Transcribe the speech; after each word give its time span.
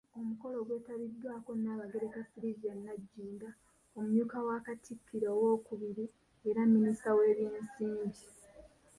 Omukolo 0.19 0.57
gwetabiddwako, 0.67 1.49
Nnabagereka 1.57 2.19
Sylivia 2.29 2.73
Nagginda, 2.83 3.49
Omumyuka 3.97 4.37
wa 4.47 4.57
Katikkiro 4.65 5.27
owookubiri 5.35 6.05
era 6.49 6.61
minisita 6.73 7.09
w'ebyensimbi. 7.17 8.21